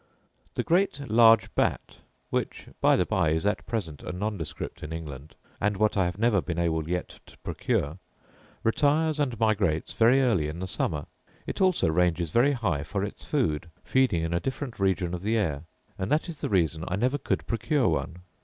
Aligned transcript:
The 0.55 0.63
great 0.63 1.07
large 1.11 1.53
bat* 1.53 1.97
(which 2.31 2.65
by 2.81 2.95
the 2.95 3.05
by 3.05 3.29
is 3.29 3.45
at 3.45 3.67
present 3.67 4.01
a 4.01 4.11
nondescript 4.11 4.81
in 4.81 4.91
England, 4.91 5.35
and 5.59 5.77
what 5.77 5.95
I 5.95 6.05
have 6.05 6.17
never 6.17 6.41
been 6.41 6.57
able 6.57 6.89
yet 6.89 7.19
to 7.27 7.37
procure) 7.43 7.99
retires 8.63 9.19
and 9.19 9.39
migrates 9.39 9.93
very 9.93 10.19
early 10.23 10.47
in 10.47 10.57
the 10.57 10.67
summer: 10.67 11.05
it 11.45 11.61
also 11.61 11.87
ranges 11.87 12.31
very 12.31 12.53
high 12.53 12.81
for 12.81 13.03
its 13.03 13.23
food, 13.23 13.69
feeding 13.83 14.23
in 14.23 14.33
a 14.33 14.39
different 14.39 14.79
region 14.79 15.13
of 15.13 15.21
the 15.21 15.37
air; 15.37 15.65
and 15.99 16.11
that 16.11 16.27
is 16.27 16.41
the 16.41 16.49
reason 16.49 16.83
I 16.87 16.95
never 16.95 17.19
could 17.19 17.45
procure 17.45 17.87
one. 17.87 18.23